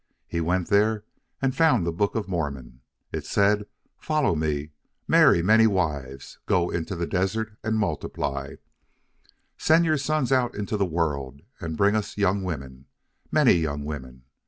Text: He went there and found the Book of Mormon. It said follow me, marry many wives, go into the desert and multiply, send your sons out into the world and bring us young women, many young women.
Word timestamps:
He 0.27 0.41
went 0.41 0.69
there 0.69 1.05
and 1.43 1.55
found 1.55 1.85
the 1.85 1.91
Book 1.91 2.15
of 2.15 2.27
Mormon. 2.27 2.81
It 3.11 3.23
said 3.23 3.67
follow 3.99 4.33
me, 4.33 4.71
marry 5.07 5.43
many 5.43 5.67
wives, 5.67 6.39
go 6.47 6.71
into 6.71 6.95
the 6.95 7.05
desert 7.05 7.55
and 7.63 7.77
multiply, 7.77 8.55
send 9.59 9.85
your 9.85 9.99
sons 9.99 10.31
out 10.31 10.55
into 10.55 10.75
the 10.75 10.87
world 10.87 11.43
and 11.59 11.77
bring 11.77 11.95
us 11.95 12.17
young 12.17 12.41
women, 12.43 12.87
many 13.31 13.53
young 13.53 13.85
women. 13.85 14.23